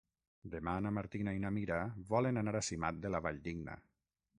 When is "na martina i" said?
0.85-1.43